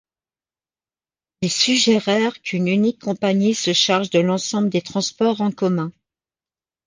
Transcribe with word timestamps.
Ils 1.41 1.51
suggérèrent 1.51 2.41
qu'une 2.41 2.67
unique 2.67 2.99
compagnie 3.03 3.53
se 3.53 3.71
charge 3.71 4.09
de 4.09 4.17
l'ensemble 4.17 4.69
des 4.71 4.81
transports 4.81 5.41
en 5.41 5.51
commun. 5.51 5.91